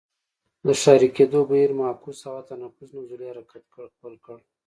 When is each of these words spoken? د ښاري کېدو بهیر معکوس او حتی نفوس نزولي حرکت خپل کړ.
د 0.65 0.67
ښاري 0.81 1.09
کېدو 1.17 1.39
بهیر 1.49 1.71
معکوس 1.81 2.19
او 2.27 2.33
حتی 2.39 2.53
نفوس 2.63 2.89
نزولي 2.97 3.27
حرکت 3.31 3.63
خپل 3.95 4.13
کړ. 4.25 4.37